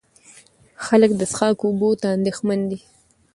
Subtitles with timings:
[0.85, 2.79] خلک د څښاک اوبو ته اندېښمن دي.